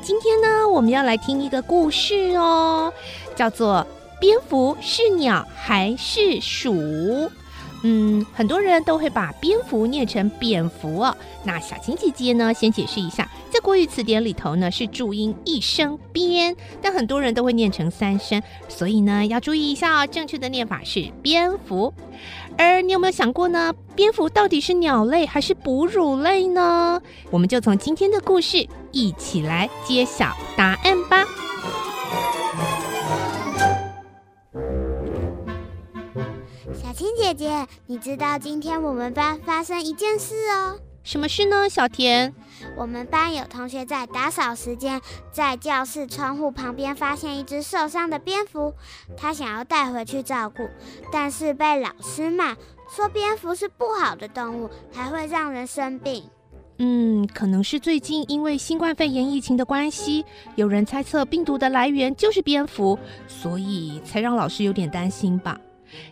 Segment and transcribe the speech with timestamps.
[0.00, 2.92] 今天呢，我们要来听一个故事哦，
[3.34, 3.86] 叫做
[4.20, 6.72] 《蝙蝠是鸟还是鼠》。
[7.82, 11.16] 嗯，很多人都会把蝙蝠念成蝙蝠哦。
[11.44, 20.06] 那小青姐姐呢，先解释一下，在国语词典里头呢是注音一声蝙，但很多人都会念成三声，所以呢要注意一下哦。
[20.06, 21.92] 正确的念法是蝙蝠。
[22.56, 23.72] 而你有没有想过呢？
[23.94, 27.00] 蝙蝠到底是鸟类还是哺乳类呢？
[27.30, 31.24] 我们就从今天的故事一起来揭晓答案吧。
[36.74, 40.78] 小青姐姐，你知道今天我们班发生一件事哦？
[41.04, 41.68] 什么事呢？
[41.70, 42.34] 小田，
[42.76, 45.00] 我们班有同学在打扫时间，
[45.32, 48.74] 在教室窗户旁边发现一只受伤的蝙蝠，
[49.16, 50.68] 他想要带回去照顾，
[51.10, 52.56] 但是被老师骂，
[52.90, 56.28] 说蝙蝠是不好的动物，还会让人生病。
[56.80, 65.58] 嗯，可能是最近因为新冠肺炎疫情的关系，有人猜测病毒的来源就是蝙蝠，所以才让老师有点担心吧。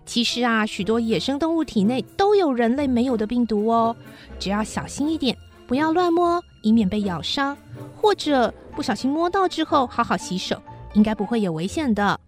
[0.05, 3.95] 其实啊，许多野生动物体内都有人类没有的病毒哦。
[4.39, 5.37] 只要小心一点，
[5.69, 7.57] 不要乱摸，以免被咬伤，
[7.95, 10.61] 或者不小心摸到之后好好洗手，
[10.95, 12.19] 应该不会有危险的。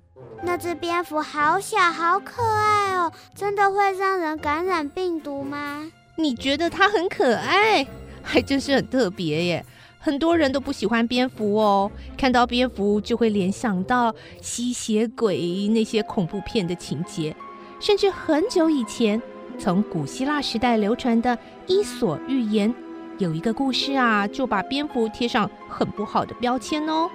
[0.44, 5.90] 那只蝙蝠好小，好可爱哦，真的会让人感染病毒吗？
[6.16, 7.86] 你觉得它很可爱，
[8.30, 9.64] 还真是很特别耶。
[9.98, 17.34] 很多人都不喜欢蝙蝠哦，看到蝙蝠就会联想到吸血鬼那些恐怖片的情节，
[17.80, 19.20] 甚至很久以前，
[19.58, 21.34] 从古希腊时代流传的
[21.66, 22.70] 《伊索寓言》
[23.16, 27.10] 有一个故事啊，就把蝙蝠贴上很不好的标签哦。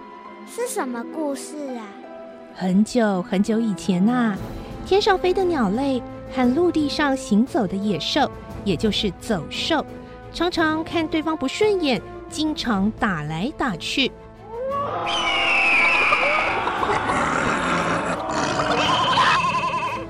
[0.45, 1.85] 是什么故事啊？
[2.55, 4.35] 很久很久以前呐，
[4.85, 6.01] 天上飞的鸟类
[6.35, 8.29] 和陆地上行走的野兽，
[8.65, 9.85] 也就是走兽，
[10.33, 12.01] 常常看对方不顺眼。
[12.29, 14.09] 经常打来打去。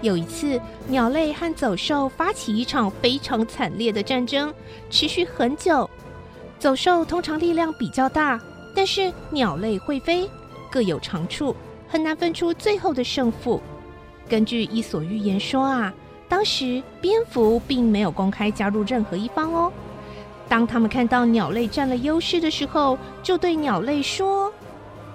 [0.02, 0.58] 有一次，
[0.88, 4.54] 鸟类和走兽发起一场非常惨烈的战争，
[4.90, 5.90] 持续很久。
[6.58, 8.40] 走兽通常力量比较大，
[8.74, 10.30] 但是鸟类会飞，
[10.72, 11.54] 各有长处，
[11.90, 13.62] 很难分出最后的胜负。
[14.30, 15.94] 根据《伊索寓言》说啊，
[16.30, 19.70] 当时蝙蝠并没有公开加入任何一方哦。
[20.54, 24.54] 当他们看到鸟类占了优势的时候，就对鸟类说：“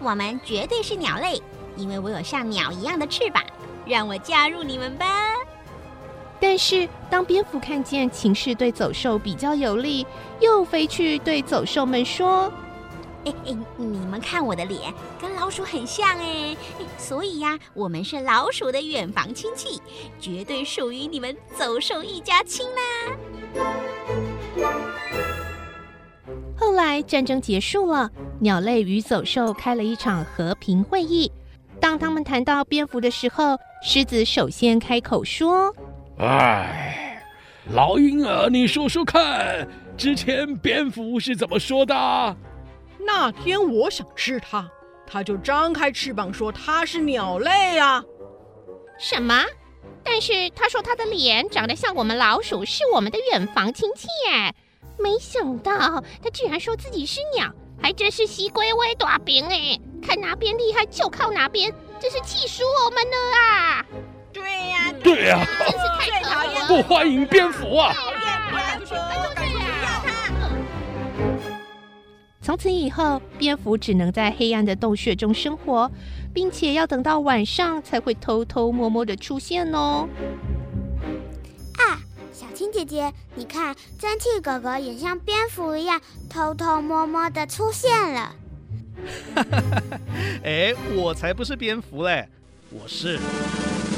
[0.02, 1.40] 我们绝对是鸟类，
[1.76, 3.40] 因为我有像鸟一样的翅膀，
[3.86, 5.06] 让我加入你们吧。”
[6.42, 10.04] 但是当蝙蝠看见情势对走兽比较有利，
[10.40, 12.52] 又飞去对走兽们说
[13.24, 16.56] ：“哎哎，你们看我的脸，跟老鼠很像哎，
[16.98, 19.80] 所以呀，我们是老鼠的远房亲戚，
[20.18, 23.62] 绝对属于你们走兽一家亲啦。”
[26.68, 31.32] 后来战争结束了，鸟类与走兽开了一场和平会议。
[31.80, 35.74] 当他们谈到蝙蝠的时候，狮子首先开口说
[36.20, 37.22] ：“哎，
[37.72, 42.36] 老鹰啊，你说说看，之前蝙蝠是怎么说的？
[42.98, 44.70] 那天我想吃它，
[45.06, 48.04] 它就张开翅膀说它是鸟类啊。
[48.98, 49.42] 什么？
[50.04, 54.54] 但是他说他的脸长得像我们老鼠，是我们的远房亲戚耶。”
[54.98, 55.72] 没想到
[56.22, 59.78] 他居然说自己是鸟，还真是西龟威大兵哎！
[60.02, 63.86] 看哪边厉害就靠哪边，真是气死我们了啊！
[64.32, 66.68] 对呀、啊，对呀、啊，真是太讨厌了！
[66.68, 67.94] 不欢迎蝙蝠啊！
[72.40, 75.90] 从此以后，蝙蝠只能在黑暗的洞穴中生活，
[76.32, 80.08] 并且要等到晚上才会偷偷摸摸的出现哦。
[82.54, 88.34] 青姐姐，你看，蒸汽哥哥也像蝙蝠一样偷偷摸摸的出现了。
[89.34, 89.82] 哈哈哈！
[90.44, 92.28] 哎，我才不是蝙蝠嘞，
[92.70, 93.18] 我是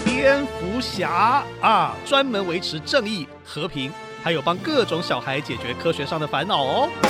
[0.05, 3.93] 蝙蝠侠啊，专门维持正义、和平，
[4.23, 6.89] 还有帮各种小孩解决科学上的烦恼哦。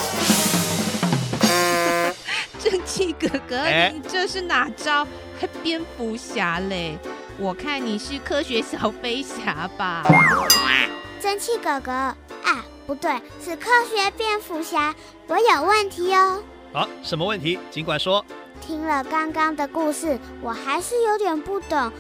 [2.58, 5.06] 蒸汽哥哥，哎、你这是哪招？
[5.40, 6.98] 还蝙蝠侠嘞？
[7.38, 10.04] 我看你是科学小飞侠吧。
[11.20, 12.16] 蒸汽哥哥啊，
[12.86, 13.12] 不对，
[13.42, 14.94] 是科学蝙蝠侠。
[15.28, 16.42] 我有问题哦。
[16.72, 17.58] 啊，什么问题？
[17.70, 18.24] 尽管说。
[18.60, 21.92] 听了刚刚的故事，我还是有点不懂，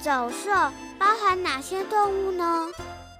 [0.00, 0.50] 走兽
[0.98, 2.68] 包含哪些动物呢？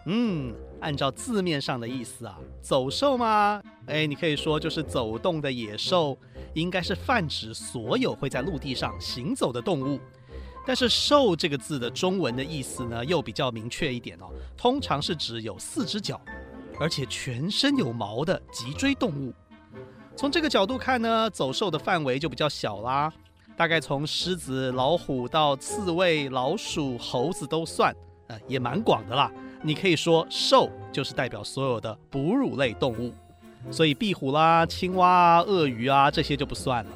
[0.07, 6.17] 嗯，按照字面上的意思啊，走兽嘛，哎，你可以说就是走动的野兽，
[6.55, 9.99] 应该是泛指所有会在陆地上行走的动物。
[10.67, 14.27] 但是“兽”这个字的中文的意思呢，又比较明确一点哦，
[14.57, 16.21] 通常是指有四只脚，
[16.81, 19.33] 而且全身有毛的脊椎动物。
[20.17, 23.13] 从这个角度看呢，走兽的范围就比较小啦，
[23.57, 27.95] 大概从狮子、老虎到刺猬、老鼠、猴子都算，
[28.29, 29.31] 呃，也蛮广的啦。
[29.63, 33.13] 你可以说“兽”就是代表所有的哺乳类动物，
[33.71, 36.91] 所以壁虎啦、青蛙啊、鳄鱼啊这些就不算了。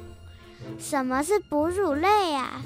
[0.77, 2.61] 什么是哺乳类啊？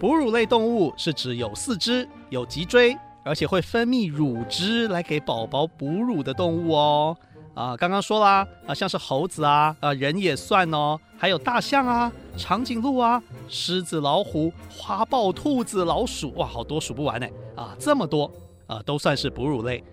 [0.00, 7.14] 哺乳类动物是指有四肢、有脊椎，而且会分泌乳汁来给宝宝哺乳的动物哦。
[7.52, 17.26] 啊，刚刚说啦，啊，像是猴子啊，啊，人也算哦，还有大象啊、长颈鹿啊、狮子、老虎、花豹、兔子、老鼠，哇，好多数不完呢。
[17.54, 18.32] 啊，这么多，
[18.66, 19.84] 啊，都算是哺乳类。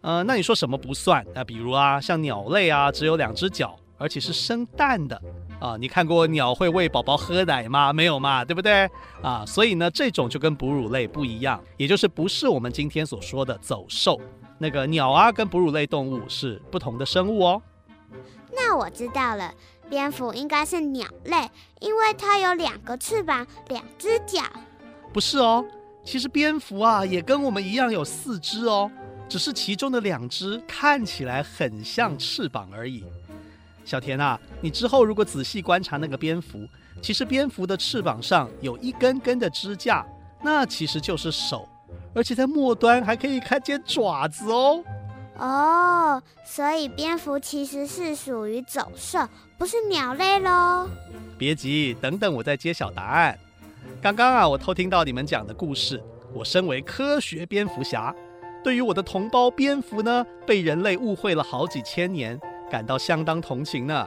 [0.00, 1.22] 呃，那你说什么不算？
[1.34, 5.20] 那比如啊，像鸟类啊，只有两只脚，而且是生蛋的。
[5.60, 7.92] 啊，你看过鸟会喂宝宝喝奶吗？
[7.92, 8.90] 没有嘛，对不对？
[9.22, 14.18] 啊，所以呢，这种就跟哺乳类不一样，也就是不是我们今天所说的走兽。
[14.58, 17.62] 那个鸟啊，跟哺乳类动物是不同的生物哦。
[18.52, 19.52] 那我知道了，
[19.88, 21.48] 蝙蝠应该是鸟类，
[21.80, 24.42] 因为它有两个翅膀，两只脚。
[25.12, 25.64] 不是哦，
[26.04, 28.90] 其实蝙蝠啊也跟我们一样有四只哦，
[29.28, 33.04] 只是其中的两只看起来很像翅膀而已。
[33.84, 36.66] 小田啊，你之后如果仔细观察那个蝙蝠，
[37.02, 40.06] 其实蝙蝠的翅膀上有一根根的支架，
[40.42, 41.68] 那其实就是手，
[42.14, 44.84] 而且在末端还可以看见爪子哦。
[45.38, 50.86] 哦，所以蝙蝠其实是属于走兽，不是鸟类喽。
[51.38, 53.38] 别急，等等我再揭晓答案。
[54.02, 56.02] 刚刚啊，我偷听到你们讲的故事，
[56.34, 58.14] 我身为科学蝙蝠侠，
[58.62, 62.38] 对于我的同胞蝙蝠呢，被人类误会了好几千年。
[62.70, 64.06] 感到相当同情呢，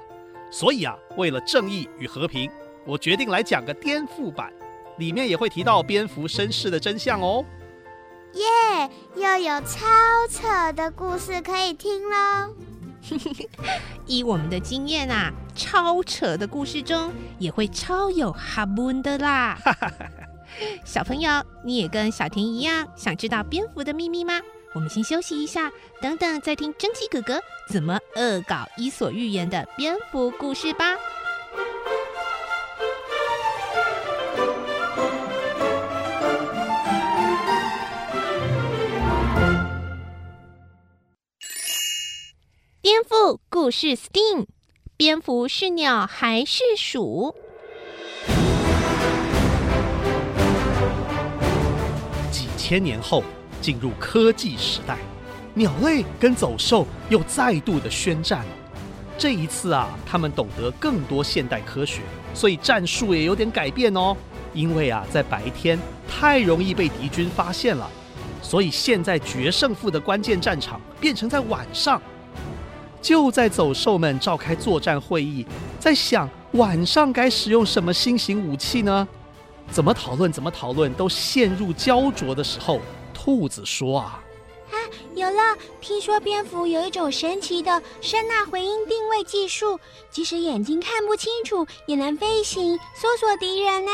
[0.50, 2.50] 所以啊，为了正义与和平，
[2.86, 4.52] 我决定来讲个颠覆版，
[4.98, 7.44] 里面也会提到蝙蝠身世的真相哦。
[8.34, 9.86] 耶，又有超
[10.30, 12.56] 扯的故事可以听喽！
[14.08, 19.58] 依我们的经验啊，超扯的故事中也会超有哈闷的啦。
[20.86, 24.40] 小朋友，你也跟小田一样想知道蝙蝠的秘密吗？
[24.76, 25.72] 我们先休息一下，
[26.02, 27.40] 等等再听蒸汽哥哥
[27.70, 30.98] 怎么恶搞《伊索寓言》的蝙蝠故事吧。
[42.82, 44.48] 颠覆故事，STEAM，
[44.98, 47.36] 蝙蝠是鸟还是鼠？
[52.32, 53.24] 几千年后。
[53.64, 54.98] 进入科技时代，
[55.54, 58.46] 鸟类跟走兽又再度的宣战。
[59.18, 62.02] 这一次啊，他们懂得更多现代科学，
[62.34, 64.14] 所以战术也有点改变哦。
[64.54, 65.80] 因为啊，在白天
[66.10, 67.90] 太容易被敌军发现了，
[68.42, 72.02] 所以现在决胜负的关键战场变成在晚上。
[73.02, 75.46] 就在走兽们召开作战会议，
[75.80, 79.08] 在想晚上该使用什么新型武器呢？
[79.72, 82.82] 怎么讨论怎么讨论都陷入焦灼的时候。
[83.24, 84.22] 兔子说：“啊，
[84.70, 84.76] 啊，
[85.16, 85.58] 有了！
[85.80, 89.80] 听说蝙蝠有一种神奇的声呐回音定位技术，
[90.12, 93.92] 即使眼睛看不清楚，也能飞行，搜索敌人呢。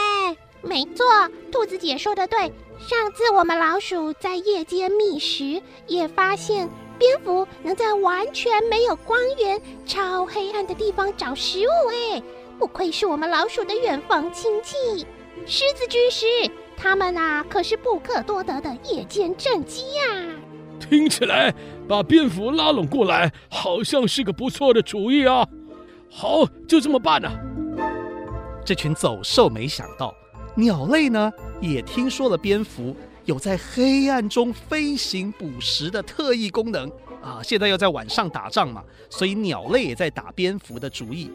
[0.63, 1.05] 没错，
[1.51, 2.51] 兔子姐说的对。
[2.79, 6.67] 上次我们老鼠在夜间觅食，也发现
[6.97, 11.91] 蝙蝠能在完全没有光源、超黑暗的地方找食物。
[11.91, 12.23] 哎，
[12.57, 15.05] 不愧是我们老鼠的远房亲戚，
[15.45, 16.25] 狮子居士。”
[16.81, 20.33] 他们啊，可是不可多得的夜间战机呀！
[20.79, 21.53] 听起来
[21.89, 25.45] 把蝙蝠拉拢过来，好像是个不错的主意啊！
[26.09, 27.29] 好，就这么办呢。
[28.63, 30.15] 这群走兽没想到，
[30.55, 32.95] 鸟类呢也听说了蝙蝠
[33.25, 36.89] 有在黑暗中飞行捕食的特异功能
[37.21, 37.41] 啊！
[37.43, 41.29] 现在要在晚上打仗嘛，所以鸟类也在打蝙蝠的主意。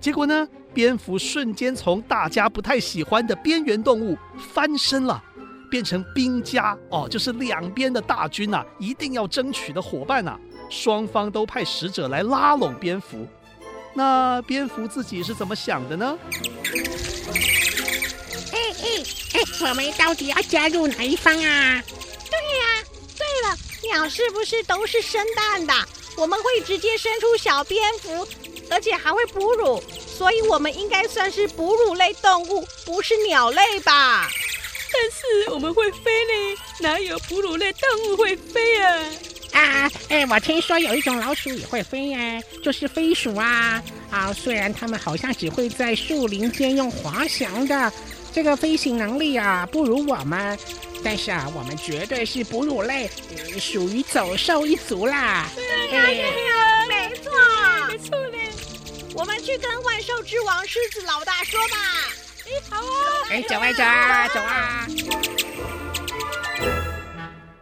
[0.00, 4.16] 结果呢，蝙蝠瞬间从大家不太喜欢的边缘动物
[4.52, 5.22] 翻身了，
[5.70, 10.38] 变成兵家哦，就是两边的大军呐、一定要争取的伙伴呐、
[10.70, 13.26] 双方都派使者来拉拢蝙蝠，
[13.94, 16.18] 那蝙蝠自己是怎么想的呢？
[18.52, 21.82] 哎哎哎，我们到底要加入哪一方啊？
[22.30, 22.84] 对呀，
[23.18, 23.56] 对了，
[23.94, 25.74] 鸟是不是都是生蛋的？
[26.16, 28.26] 我们会直接生出小蝙蝠，
[28.70, 29.82] 而且还会哺乳。
[30.22, 34.30] 所以我们应该算是哺乳类动物，不是鸟类吧？
[34.92, 39.04] 但是我们会飞呢，哪有哺乳类动物会飞啊？
[39.52, 43.82] 啊，哎，我听说有一种老鼠也会飞呀，就是飞鼠啊。
[44.10, 47.92] 啊，虽然它们好像只会在树林间用滑翔的，
[48.32, 50.56] 这个飞行能力啊不如我们，
[51.02, 53.10] 但是啊，我们绝对是哺乳类，
[53.58, 55.48] 属于走兽一族啦。
[55.56, 57.32] 对呀，对呀，没错，
[57.88, 58.21] 没错嘞。
[59.22, 61.76] 我们去跟万兽之王狮子老大说吧。
[62.44, 62.90] 哎，好啊。
[63.30, 64.86] 哎，走啊走啊走啊！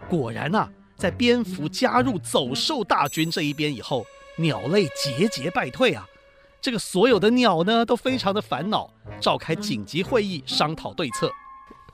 [0.09, 0.67] 果然啊。
[0.97, 6.07] 在蝙蝠加入走兽大军这一边以后，鸟类节节败退啊！
[6.63, 8.91] 这个所有的鸟呢都非常的烦恼，
[9.21, 11.29] 召开紧急会议商讨对策。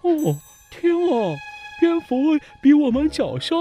[0.02, 1.36] 哦，天啊！
[1.80, 2.16] 蝙蝠
[2.62, 3.54] 比我们脚下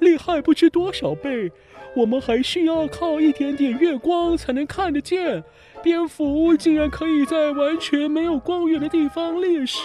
[0.00, 1.50] 厉害不知多少倍，
[1.94, 5.42] 我们还需要靠一点点月光才能看得见。
[5.82, 9.82] 蝙蝠竟然可以在完全没有光源的地方猎食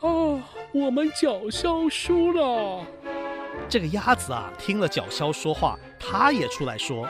[0.00, 0.42] 啊！
[0.72, 2.84] 我们脚消输了。
[3.68, 7.08] 这个鸭子啊，听了脚消说话，它也出来说：“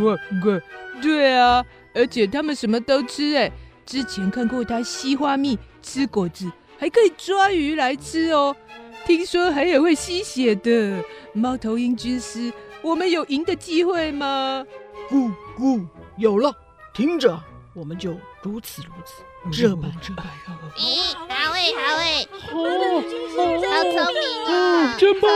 [0.00, 0.60] 我我，
[1.02, 3.52] 对啊，而且它们什么都吃哎，
[3.84, 8.56] 之前看过它吸花蜜、吃果子，还可以抓鱼来吃哦。
[9.04, 11.04] 听说还有会吸血的
[11.34, 12.50] 猫头鹰军师，
[12.84, 14.62] 我们有赢的机会吗？
[15.08, 15.86] 咕咕，
[16.18, 16.54] 有了，
[16.92, 17.42] 听着，
[17.74, 20.26] 我们就如此如此。”这般这般，
[20.76, 23.00] 咦，好诶，好诶，哦，
[23.70, 24.20] 好聪明
[24.54, 25.30] 啊，真棒！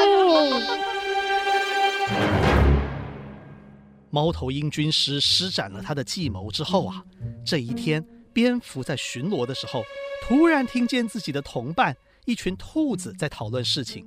[4.10, 7.02] 猫头鹰军师施展了他的计谋之后啊，
[7.46, 9.82] 这一天，蝙蝠在巡逻的时候，
[10.26, 14.06] 突然听见自己的同伴一群兔子在讨论事情。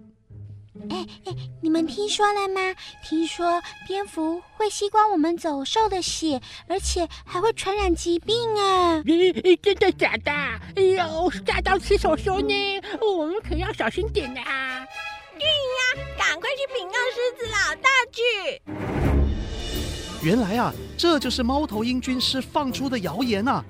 [0.90, 2.76] 哎哎，你们听说了吗？
[3.04, 9.02] 听说蝙蝠会吸光我们走兽的血，而且还会传染疾病啊！
[9.06, 10.32] 咦，真的假的？
[10.32, 12.82] 哎呦，吓到吃手手呢！
[13.02, 14.86] 我们可要小心点啊！
[15.38, 18.62] 对呀，赶快去禀告狮子老大去！
[20.24, 23.64] 原来啊，这就是猫头鹰军师放出的谣言啊！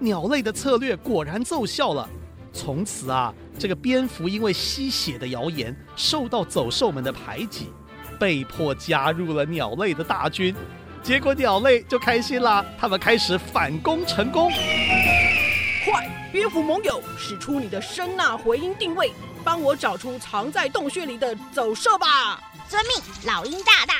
[0.00, 2.08] 鸟类的策略果然奏效了。
[2.54, 7.72] 从此啊，这个蝙蝠因为吸血的谣言受到走兽们的排挤，
[8.18, 10.54] 被迫加入了鸟类的大军。
[11.02, 14.50] 结果鸟类就开心了，他们开始反攻成功。
[15.84, 22.40] 快，蝙蝠盟友，使出你的声呐回音定位，帮我找出藏在洞穴里的走兽吧！
[22.68, 23.94] 遵命，老鹰大大。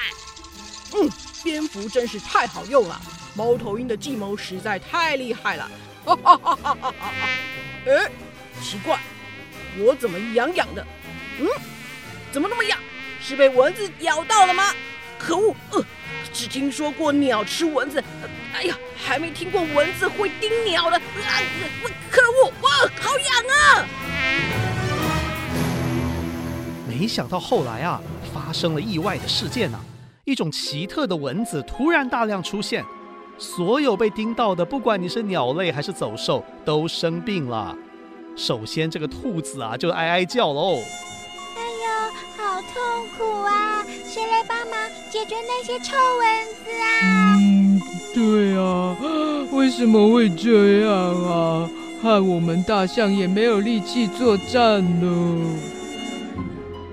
[0.96, 1.10] 嗯，
[1.42, 2.98] 蝙蝠真是太好用了，
[3.34, 5.68] 猫头鹰的计谋实在太厉害了。
[6.04, 6.92] 哈哈哈哈哈哈！
[7.86, 8.10] 哎。
[8.60, 8.98] 奇怪，
[9.78, 10.86] 我怎么痒痒的？
[11.40, 11.46] 嗯，
[12.32, 12.78] 怎么那么痒？
[13.20, 14.64] 是被蚊子咬到了吗？
[15.18, 15.54] 可恶！
[15.70, 15.84] 呃，
[16.32, 20.96] 只听说过鸟吃蚊子，呃，哎呀，还没听过蚊子会叮鸟的。
[20.96, 21.40] 啊，
[22.10, 22.52] 可恶！
[22.60, 22.70] 哇，
[23.00, 23.86] 好痒啊！
[26.86, 28.00] 没想到后来啊，
[28.32, 29.80] 发生了意外的事件呢，
[30.24, 32.84] 一种奇特的蚊子突然大量出现，
[33.38, 37.76] 所有被叮到的，不管你是鸟类还是走兽，都生病了。
[38.36, 40.82] 首先，这个兔子啊，就哀哀叫喽。
[41.56, 43.84] 哎呦，好痛苦啊！
[44.06, 47.36] 谁来帮忙解决那些臭蚊子啊？
[47.38, 47.80] 嗯，
[48.12, 48.96] 对啊，
[49.52, 50.92] 为什么会这样
[51.24, 51.70] 啊？
[52.02, 55.58] 害我们大象也没有力气作战呢。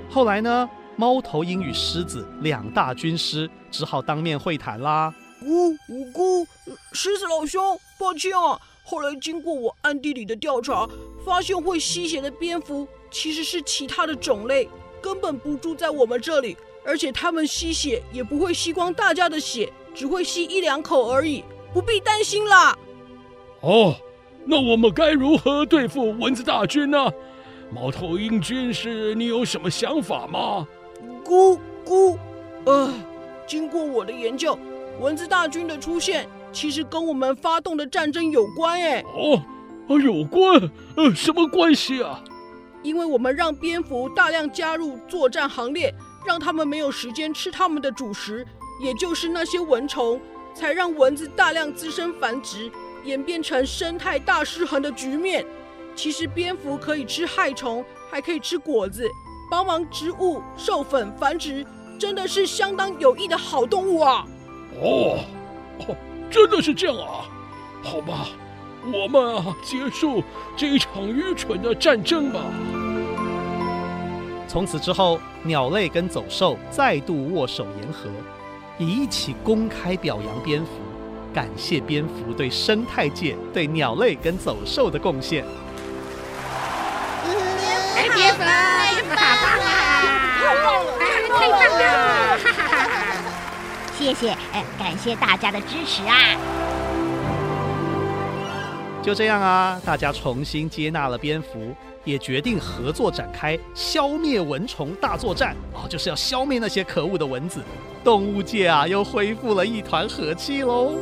[0.09, 5.13] 后来呢，猫头鹰与狮子两大军师只好当面会谈啦。
[5.43, 6.45] 呜呜咕，
[6.93, 8.59] 狮子老兄，抱歉啊。
[8.83, 10.89] 后来经过我暗地里的调查，
[11.23, 14.67] 发现会吸血的蝙蝠其实是其他的种类，
[15.01, 22.77] 根本不住在我们这里，而且它们吸血也不会吸光大家的血，只会吸一两口而已，不必担心啦。
[23.61, 23.95] 哦，
[24.45, 27.11] 那我们该如何对付蚊子大军呢？
[27.73, 30.67] 猫头鹰军师，你有什么想法吗？
[31.23, 32.17] 咕咕，
[32.65, 32.93] 呃，
[33.47, 34.57] 经过我的研究，
[34.99, 36.27] 蚊子大军的出现。
[36.51, 40.69] 其实跟我们发动的战争有关哎哦，有关？
[40.95, 42.23] 呃，什么关系啊？
[42.83, 45.93] 因为我们让蝙蝠大量加入作战行列，
[46.25, 48.45] 让他们没有时间吃他们的主食，
[48.81, 50.19] 也就是那些蚊虫，
[50.53, 52.71] 才让蚊子大量滋生繁殖，
[53.03, 55.45] 演变成生态大失衡的局面。
[55.95, 59.07] 其实蝙蝠可以吃害虫，还可以吃果子，
[59.49, 61.65] 帮忙植物授粉繁殖，
[61.99, 64.25] 真的是相当有益的好动物啊！
[64.81, 65.19] 哦。
[65.87, 65.95] 哦
[66.31, 67.25] 真的是这样啊？
[67.83, 68.27] 好吧，
[68.85, 70.23] 我们啊，结束
[70.55, 72.39] 这一场愚蠢的战争吧。
[74.47, 78.09] 从此之后，鸟类跟走兽再度握手言和，
[78.77, 80.67] 也一起公开表扬蝙蝠，
[81.33, 85.43] 感谢蝙蝠对生态界、对鸟类跟走兽的贡献。
[87.95, 89.69] 哎，蝙蝠，蝙蝠好棒啊！
[91.39, 92.37] 太棒了！
[92.37, 93.20] 哈哈哈哈！
[94.01, 96.15] 谢谢，哎，感谢大家的支持啊！
[99.03, 107.61] 就这样啊，大家重新接纳了蝙蝠，也决定合作展开消灭蚊虫大作战哦，就是要消灭那些可恶的蚊子。
[108.03, 110.93] 动物界啊，又恢复了一团和气喽！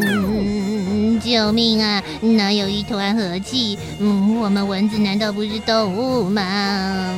[0.00, 2.00] 嗯，救命啊！
[2.20, 3.76] 哪有一团和气？
[3.98, 7.12] 嗯，我们蚊子难道不是动物吗？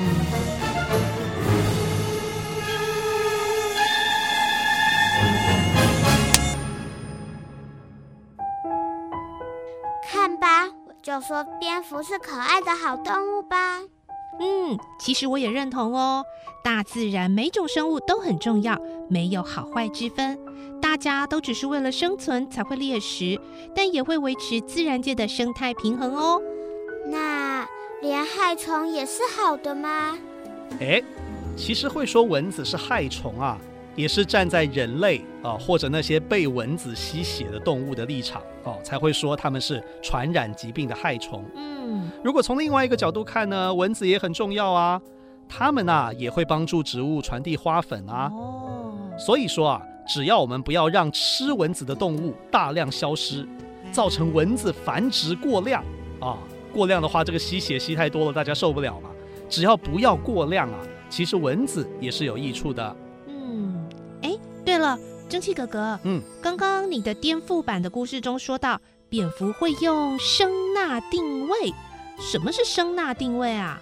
[11.31, 13.79] 说蝙蝠是可爱的好动物吧。
[14.41, 16.25] 嗯，其实我也认同哦。
[16.65, 18.77] 大自然每种生物都很重要，
[19.09, 20.37] 没有好坏之分。
[20.83, 23.41] 大家都只是为了生存才会猎食，
[23.77, 26.43] 但也会维持自然界的生态平衡哦。
[27.07, 27.65] 那
[28.03, 30.19] 连害虫也是好的吗？
[30.81, 31.01] 哎，
[31.57, 33.57] 其实会说蚊子是害虫啊。
[33.97, 41.45] 也是站在人类啊，或者那些被蚊子吸血的动物的立场哦，才会说他们是传染疾病的害虫。
[41.55, 45.01] 嗯，如果从另外一个角度看呢，蚊子也很重要啊，
[45.49, 48.31] 它们呐也会帮助植物传递花粉啊。
[48.33, 53.47] 哦，所以说啊，只要我们不要让吃蚊子的动物大量消失，
[53.91, 55.85] 造成蚊子繁殖过量
[56.21, 56.39] 啊，
[56.73, 59.11] 过量的话，这个吸血吸太多了，大家受不了嘛。
[59.49, 60.79] 只要不要过量啊，
[61.09, 62.97] 其实蚊子也是有益处的。
[64.81, 71.75] 对了，蒸汽哥哥，嗯，刚刚你的颠覆版的故事中说到，蝙蝠会用声纳定位，
[72.19, 73.79] 什么是声纳定位啊？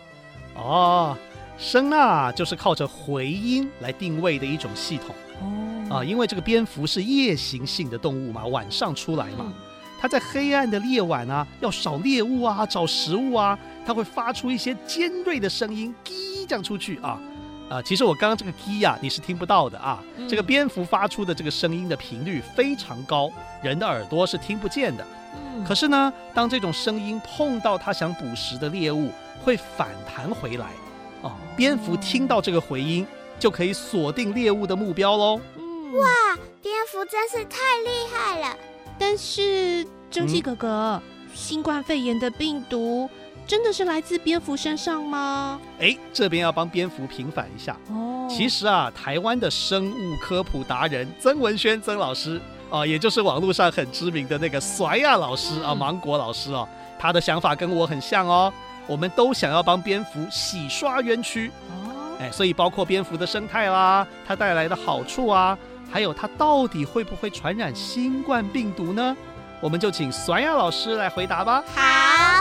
[0.57, 1.17] 哦，
[1.57, 5.15] 声纳就是靠着回音来定位的一种系统。
[5.41, 9.53] 哦，啊，因为这个蝙蝠是夜行性的动物嘛，晚上出来嘛，
[10.01, 17.21] 它在黑暗的夜晚啊，要找猎物啊，找食物啊，它会发出一些尖锐的声音，滴这样出去啊。
[17.69, 20.03] 啊、呃，其实我刚刚这个“鸡”呀，你是听不到的啊。
[20.17, 23.31] 嗯、这个蝙蝠发出的这个声音的频率非常高，
[23.63, 25.07] 人的耳朵是听不见的。
[25.37, 29.11] 嗯、可是呢，当这种声音碰到它想捕食的猎物，
[29.45, 30.71] 会反弹回来。
[31.21, 33.07] 哦，蝙蝠听到这个回音，
[33.39, 35.41] 就可以锁定猎物的目标喽。
[35.57, 36.07] 嗯、哇，
[36.63, 38.57] 蝙蝠真是太厉害了！
[38.99, 41.03] 但是，蒸汽哥哥，嗯、
[41.35, 43.11] 新冠肺炎的病毒。
[43.49, 45.59] 真的是来自蝙蝠身上吗？
[45.81, 48.29] 哎，这边要帮蝙蝠平反一下哦。
[48.29, 52.39] 其实啊，台湾的生物科普达人曾文轩曾老师
[52.71, 58.53] 啊，也就是网络上很知名的那个甩亚老师啊，芒果老师哦，他的想法跟我很像哦。
[58.87, 62.19] 我们都想要帮蝙蝠洗刷冤屈哦。
[62.21, 65.57] 哎，所以包括蝙蝠的生态啦，它带来的好处啊，
[65.91, 69.17] 还有它到底会不会传染新冠病毒呢？
[69.63, 71.65] 我们就请甩亚老师来回答吧。
[71.75, 72.38] 好。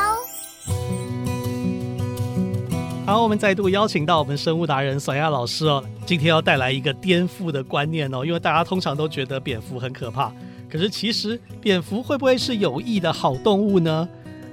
[3.07, 10.29] 好，我们再度邀请到我们生物达人索亚老师哦，今天要带来一个颠覆的观念哦，因为大家通常都觉得蝙蝠很可怕，
[10.69, 14.09] 可是其实蝙蝠会不会是有益的好动物呢？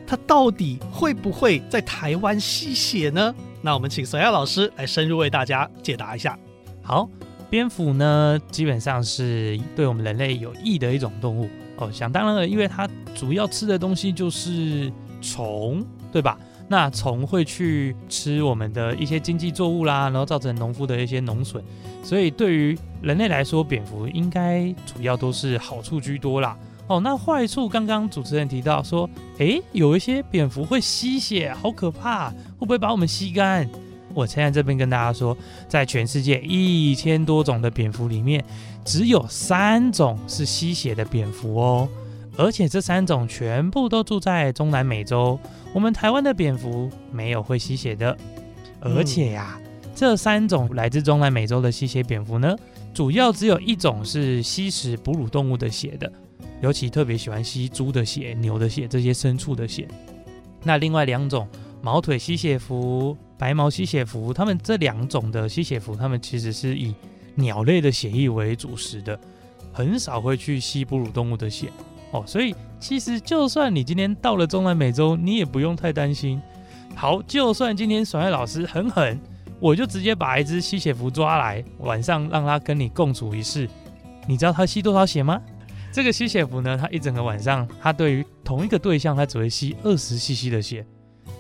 [0.07, 3.35] 它到底会不会在台湾吸血呢？
[3.61, 6.39] 那我们请索亚老师来深入为大家解答一下。
[6.81, 7.09] 好，
[7.51, 16.39] 蝙蝠呢，基本上是对我们人类有益的一种动物哦，想当然了，因为它主要吃的东西就是虫，对吧？
[16.69, 21.63] 那虫会去吃我们的一些经济作物啦，然后造成农夫的一些农损，
[22.03, 26.57] 所以对于人类来说，蝙蝠应该主要都是好处居多啦。
[26.87, 33.69] 哦，那坏处刚刚主持人提到说，诶，有一些蝙蝠会吸血，好可怕，会不会把我们吸干？
[34.13, 38.45] 我现在这边跟大家说，在全世界一千多种的蝙蝠里面，
[38.85, 41.89] 只有三种是吸血的蝙蝠哦，
[42.37, 45.39] 而且这三种全部都住在中南美洲。
[45.73, 48.17] 我们台湾的蝙蝠没有会吸血的，
[48.81, 49.59] 而且呀，
[49.95, 52.57] 这三种来自中南美洲的吸血蝙蝠呢，
[52.93, 56.13] 主要只有一种是吸食哺乳动物的血的，
[56.61, 59.87] 尤其特别喜欢吸猪的血、牛的血这些牲畜的血。
[60.63, 61.47] 那另外两种
[61.83, 66.95] 毛腿吸血蝠、白毛吸血蝠，它们这两种的吸血蝠，它们其实是以
[67.35, 69.19] 鸟类的血液为主食的，
[69.73, 71.69] 很少会去吸哺乳动物的血。
[72.15, 76.41] 哦，所以其实就算你今天到了中南美洲，你也不用太担心。
[76.95, 79.21] 好，就算今天爽爱老师很狠，
[79.59, 83.69] 我就直接把一只吸血蝠抓来，晚上让它跟你共处一室。
[84.29, 85.41] 你知道它吸多少血吗？
[85.93, 90.87] 这个吸血蝠呢，它一整个晚上，它对于同一个对象，它只会吸二十 CC 的血。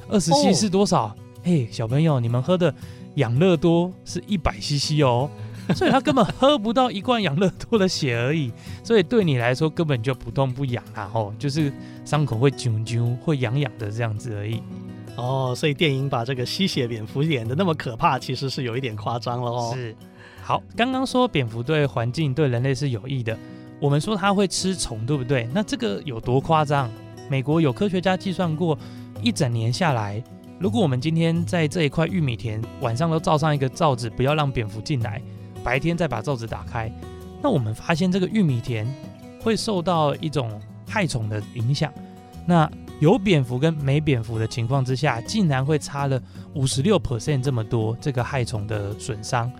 [0.08, 1.14] 二十 CC 是多少？
[1.44, 2.74] 嘿，小朋友，你们喝的
[3.14, 5.30] 养乐多是一百 CC 哦。
[5.74, 11.72] 所以他根本喝不到一罐养乐多的血而已，所以对你来说根本就不痛不痒啊，哦，就是
[12.04, 14.62] 伤口会揪揪、会痒痒的这样子而已。
[15.16, 19.72] 哦，所以电影把这个吸血蝙蝠演的那么可怕，其实是有一点夸张了哦。
[19.74, 19.94] 是，
[20.42, 23.38] 好，刚刚说蝙蝠对环境、对人类是有益的，
[23.80, 25.48] 我们说它会吃虫，对不对？
[25.54, 26.90] 那这个有多夸张？
[27.30, 28.76] 美国有科学家计算过，
[29.22, 30.22] 一整年下来，
[30.58, 35.22] 如果我们今天在这一块玉米田晚上都罩上一个罩子，不要让蝙蝠进来，
[35.64, 36.92] 白天再把罩子打开，
[37.42, 38.86] 那我们发现这个玉米田
[39.40, 41.92] 会受到一种害虫的影响。
[42.46, 46.20] 那有蝙蝠跟没蝙蝠的情况之下，竟然会差了
[46.54, 49.50] 五十六 percent 这么多，这个害虫的损伤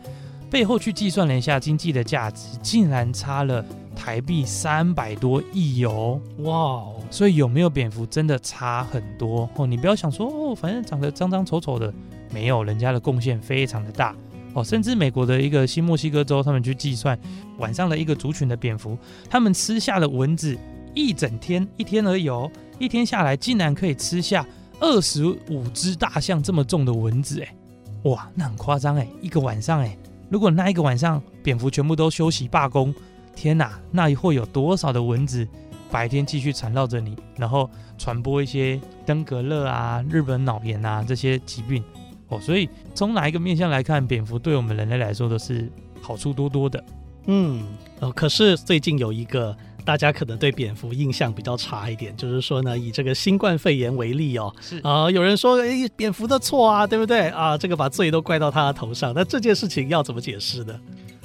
[0.51, 3.65] 背后去计算了一下经济的价值，竟然差了
[3.97, 6.21] 台币三百多亿哦！
[6.41, 6.95] 哇哦！
[7.11, 9.67] 所以有没有蝙蝠真的差很多哦？
[9.67, 11.93] 你不要想说哦，反正长得脏脏丑丑的，
[12.31, 14.15] 没有，人家的贡献非常的大
[14.55, 14.65] 哦。
[14.65, 17.19] 甚至美国的一个新墨西哥州，他们去计算
[17.59, 18.97] 晚上的一个族群的蝙蝠，
[19.29, 20.57] 他们吃下的蚊子
[20.95, 22.51] 一整天一天而已哦。
[22.79, 24.45] 一天下来，竟然可以吃下
[24.81, 27.55] 二十五只大象这么重的蚊子，哎，
[28.03, 29.07] 哇，那很夸张哎！
[29.23, 29.97] 一个晚上，哎，
[30.29, 32.93] 如果那一个晚上蝙蝠全部都休息罢工，
[33.37, 35.47] 天哪，那会有多少的蚊子
[35.89, 41.83] 白天继续缠绕着你，然后传播一些登革热啊、日本脑炎啊这些疾病
[42.29, 42.41] 哦。
[42.41, 46.85] 所以从哪一个面向来看，蝙蝠对我们人类来说都是好处多多的。
[47.27, 47.63] 嗯，
[48.01, 49.57] 哦，可是最近有一个。
[49.87, 57.59] 大家可能对蝙蝠印象比较差一点，就是说呢，以这个新冠肺炎为例哦，是啊、呃，有人说，哎，蝙蝠的错啊，对不对啊？
[57.59, 60.75] 这个把罪都怪到他的头上，那这件事情要怎么解释呢？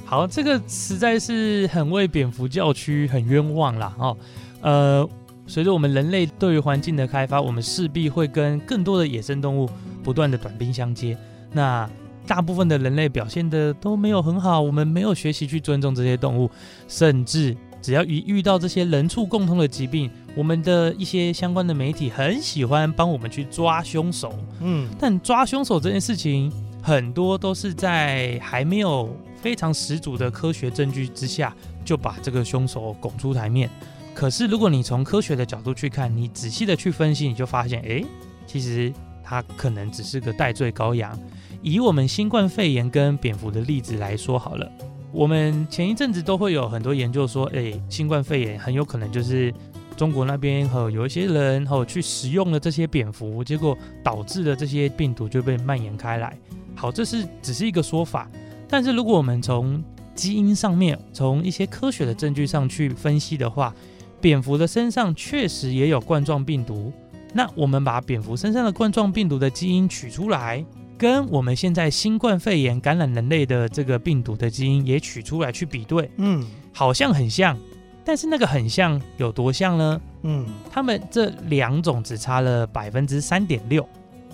[0.04, 4.18] 好，这个实在是很为蝙蝠叫屈，很冤枉啦哦。
[4.60, 5.10] 呃，
[5.48, 9.70] 随着我们人类对于环境的开发，我们势必会跟更多的野生动物
[10.04, 11.18] 不断的短兵相接。
[11.52, 11.90] 那
[12.28, 16.50] 大部分的人类表现的都没有很好，我们没有学习去尊重这些动物，
[16.88, 17.56] 甚至。
[17.82, 24.38] 只要一遇到这些人畜共通的疾病，我们的一些相关的媒体很喜欢帮我们去抓凶手。
[24.60, 26.52] 嗯，但抓凶手这件事情，
[26.84, 33.70] 很多都是在还没有非常十足的科学证据之下，就把这个凶手拱出台面。
[34.14, 38.06] 可是如果你从科学的角度去看，你仔细的去分析，你就发现，诶，
[38.46, 38.92] 其实
[39.30, 41.15] 他可能只是个代罪羔羊。
[41.62, 44.68] 以我们新冠肺炎跟蝙蝠的例子来说好了。
[45.12, 49.54] 我们前一阵子都会有很多研究说，哎，新冠肺炎很有可能就是
[49.96, 56.36] 中国那边和有一些人和去食用了这些蝙蝠，结果导致了这些病毒就被蔓延开来。
[56.76, 58.28] 好，这是只是一个说法，
[58.68, 59.84] 但是如果我们从
[60.15, 63.74] 基因上面，从一些科学的证据上去分析的话，
[64.22, 66.92] 蝙蝠的身上确实也有冠状病毒。
[67.34, 70.65] 那我们把蝙蝠身上的冠状病毒的基因取出来。
[70.98, 77.58] 跟我们现在新冠肺炎感染人类的这个病毒的基因也取出来去比对，嗯，好像很像，
[78.04, 80.02] 但是那个很像有多像呢？
[80.24, 83.88] 嗯，他们这两种只差了百分之三点六，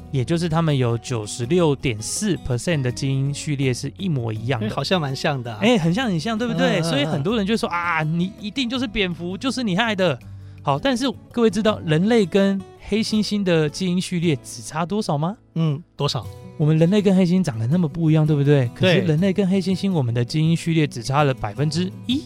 [0.10, 6.82] 也就是他们有九十六点四 percent 的基因序列是一模一样的，好像蛮像的，哎，很像很像，对不对？
[6.82, 10.18] 所以很多人就说啊，你一定就是蝙蝠，就是你害的。
[10.66, 15.38] 好，但是各位知道人类跟黑猩猩的基因序列只差多少吗？
[15.54, 16.26] 嗯，多少？
[16.58, 18.68] 我们人类跟黑猩猩长得那么不一样，对不对？
[18.74, 22.24] 可是人类跟黑猩猩，我们的基因序列只差了百分之一，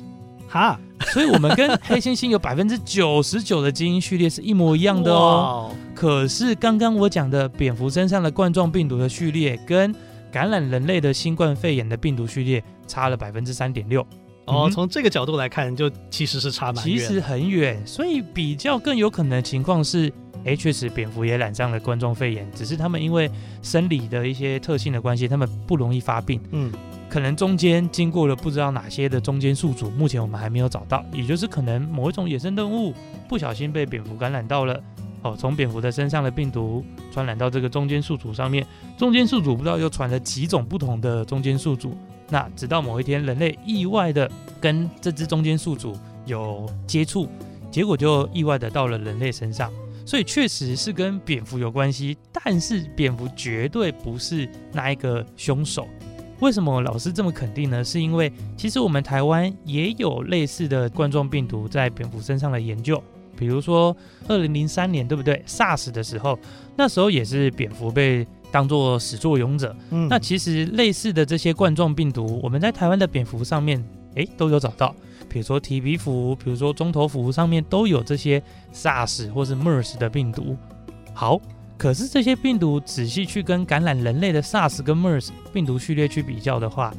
[0.48, 5.76] 哈，所以我们跟黑猩猩有百分之九十九的基因序列是一模一样的哦。
[5.94, 9.94] 可是刚刚我讲的蝙蝠身上的冠状病毒的序列，跟
[10.32, 14.08] 感染人类的新冠肺炎的病毒序列差了百分之三点六。
[14.46, 17.86] 哦，从这个角度来看，就其实是差蛮远，其实很远。
[17.86, 20.12] 所以比较更有可能的情况是。
[20.46, 23.30] 哎，确实，蝙蝠也染上了冠状肺炎，只是他们因为
[23.62, 26.40] 生理的一些特性的关系，他们不容易发病。
[26.52, 26.72] 嗯，
[27.10, 32.94] 可能中间经过了不知道哪些的中间宿主，目前我们还没有找到，也就是可能某一种野生动物
[33.28, 34.82] 不小心被蝙蝠感染到了，
[35.24, 38.66] 哦，从蝙蝠的身上的病毒传染到这个中间宿主上面，
[38.98, 41.98] 中间宿主不知道又传了几种不同的中间宿主，
[42.30, 44.30] 那直到某一天人类意外的
[44.62, 47.28] 跟这只中间宿主有接触，
[47.72, 49.72] 结果就意外的到了人类身上。
[50.06, 55.88] 所以确实是跟蝙蝠有关系，但是蝙蝠绝对不是那一个凶手。
[56.40, 57.84] 为什么老师这么肯定呢？
[57.84, 63.04] 是因为其实我们台湾也有类似的冠状病毒在蝙蝠身上的研究，
[63.38, 63.96] 比如说
[64.28, 66.40] 二零零三年，对不对？SARS 的时候，
[66.76, 69.76] 那时候也是蝙蝠被当做始作俑者。
[69.92, 73.84] 嗯，那其实类似的这些冠状病毒，我们在台湾的蝙蝠上面，
[74.16, 74.96] 诶，都有找到。
[75.28, 78.42] 比如说鼬鼻蝠，比如说中头蝠上面都有这些
[78.74, 80.58] SARS 或是 MERS 的病毒。
[81.14, 81.40] 好，
[81.78, 86.92] 可是这些病毒仔细去跟感染人类的 SARS 跟 MERS 病毒序列去比较的话，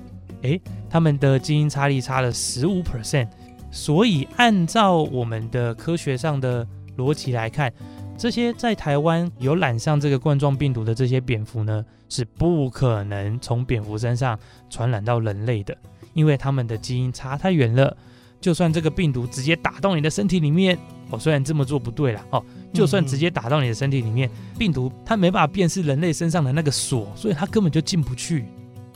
[0.42, 3.28] 诶，他们的基因差异差了十五 percent。
[3.72, 7.72] 所以按照我们的科学上的逻辑来看，
[8.20, 15.74] 这些在台湾有染上这个冠状病毒的这些蝙蝠呢，是不可能从蝙蝠身上传染到人类的，
[16.12, 17.96] 因为他们的基因差太远了。
[18.38, 20.78] 就算这个病毒直接打到你的身体里面，
[21.08, 24.28] 哦，虽然这么做不对啦，哦，就算直接打到你的身体里面，
[24.58, 28.44] 病毒它没办法辨识人类身上的那个锁，所以它根本就进不去。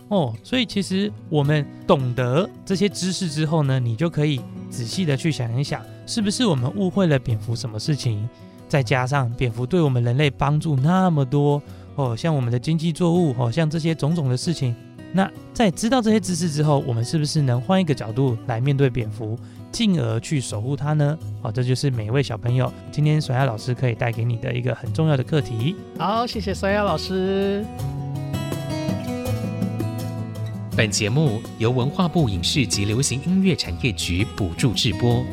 [0.09, 8.29] 哦，所以其实我们懂得这些知识之后呢，你就可以仔细的去想一想，是不是我们误会了蝙蝠什么事情？
[8.75, 11.63] 再加上蝙蝠对我们人类帮助那么多，
[11.95, 14.75] 哦，像我们的经济作物，哦，像这些种种的事情。
[15.13, 19.39] 那在知道这些知识之后，我们是不是能换一个角度来面对蝙蝠，
[19.71, 21.17] 进而去守护它呢？
[21.41, 25.77] 好，这就是每一位小朋友今天甩鸭老师可以带给你的一个很重要的课题。
[25.97, 27.65] 好，谢谢甩鸭老师。
[30.77, 35.25] 本节目由文化部影视及流行音乐产业局补助制播。